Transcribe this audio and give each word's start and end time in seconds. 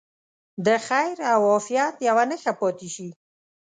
د 0.65 0.67
خیر 0.87 1.17
او 1.33 1.39
عافیت 1.51 1.95
یوه 2.07 2.23
نښه 2.29 2.53
پاتې 2.59 2.87
شي. 2.95 3.09